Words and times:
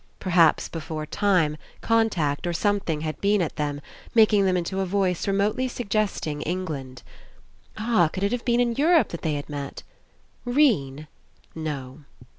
Perhaps 0.19 0.67
before 0.67 1.05
time, 1.05 1.57
con 1.81 2.09
tact, 2.09 2.47
or 2.47 2.53
something 2.53 3.01
had 3.01 3.21
been 3.21 3.39
at 3.39 3.57
them, 3.57 3.79
making 4.15 4.45
them 4.45 4.57
into 4.57 4.79
a 4.79 4.85
voice 4.87 5.27
remotely 5.27 5.67
suggesting 5.67 6.41
England. 6.41 7.03
Ah! 7.77 8.09
Could 8.11 8.23
it 8.23 8.31
have 8.31 8.43
been 8.43 8.59
in 8.59 8.73
Europe 8.73 9.09
that 9.09 9.21
they 9.21 9.35
had 9.35 9.47
met? 9.47 9.83
'Rene. 10.43 11.05
No. 11.53 11.99